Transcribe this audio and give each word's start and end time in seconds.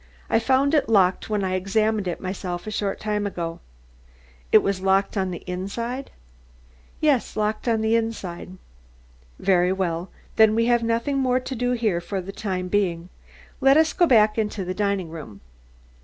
"I 0.31 0.39
found 0.39 0.73
it 0.73 0.89
locked 0.89 1.29
when 1.29 1.43
I 1.43 1.53
examined 1.53 2.07
it 2.07 2.19
myself 2.19 2.65
a 2.65 2.71
short 2.71 2.99
time 2.99 3.27
ago." 3.27 3.59
"It 4.51 4.63
was 4.63 4.81
locked 4.81 5.15
on 5.15 5.29
the 5.29 5.43
inside?" 5.45 6.09
"Yes, 6.99 7.35
locked 7.35 7.67
on 7.67 7.81
the 7.81 7.95
inside." 7.95 8.57
"Very 9.37 9.71
well. 9.71 10.09
Then 10.37 10.55
we 10.55 10.65
have 10.65 10.81
nothing 10.81 11.19
more 11.19 11.39
to 11.41 11.55
do 11.55 11.73
here 11.73 12.01
for 12.01 12.19
the 12.19 12.31
time 12.31 12.67
being. 12.67 13.09
Let 13.59 13.77
us 13.77 13.93
go 13.93 14.07
back 14.07 14.39
into 14.39 14.65
the 14.65 14.73
dining 14.73 15.11
room." 15.11 15.39